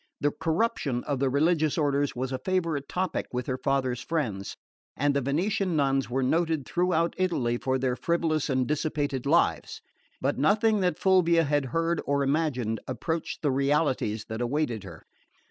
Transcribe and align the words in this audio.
The 0.19 0.31
corruption 0.31 1.03
of 1.03 1.19
the 1.19 1.29
religious 1.29 1.77
orders 1.77 2.15
was 2.15 2.31
a 2.31 2.39
favourite 2.39 2.89
topic 2.89 3.27
with 3.31 3.45
her 3.45 3.59
father's 3.63 4.01
friends, 4.01 4.57
and 4.97 5.13
the 5.15 5.21
Venetian 5.21 5.75
nuns 5.75 6.09
were 6.09 6.23
noted 6.23 6.65
throughout 6.65 7.13
Italy 7.19 7.55
for 7.59 7.77
their 7.77 7.95
frivolous 7.95 8.49
and 8.49 8.65
dissipated 8.67 9.27
lives; 9.27 9.79
but 10.19 10.39
nothing 10.39 10.79
that 10.79 10.97
Fulvia 10.97 11.43
had 11.43 11.65
heard 11.65 12.01
or 12.07 12.23
imagined 12.23 12.79
approached 12.87 13.43
the 13.43 13.51
realities 13.51 14.25
that 14.27 14.41
awaited 14.41 14.83
her. 14.85 15.05